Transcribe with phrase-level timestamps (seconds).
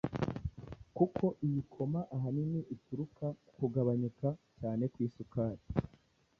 [0.97, 4.27] kuko iyi coma ahanini ituruka ku kugabanyuka
[4.59, 5.63] cyane kw’isukari